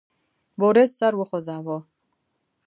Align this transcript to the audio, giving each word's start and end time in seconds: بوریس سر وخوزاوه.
بوریس 0.59 0.91
سر 0.99 1.13
وخوزاوه. 1.19 1.77